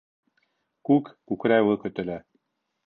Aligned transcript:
Күк 0.91 1.13
күкрәүе 1.33 1.77
көтөлә 1.87 2.21